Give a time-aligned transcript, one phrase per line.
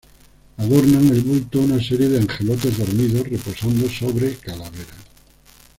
[0.57, 4.97] Adornan el bulto una serie de angelotes dormidos reposando sobre calaveras.